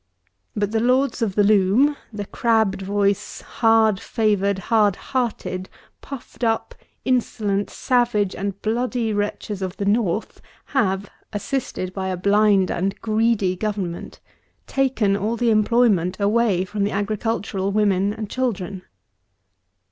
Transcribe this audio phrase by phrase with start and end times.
[0.55, 5.69] But the Lords of the Loom, the crabbed voiced, hard favoured, hard hearted,
[6.01, 6.73] puffed up,
[7.05, 10.41] insolent, savage and bloody wretches of the North
[10.73, 14.19] have, assisted by a blind and greedy Government,
[14.65, 18.81] taken all the employment away from the agricultural women and children.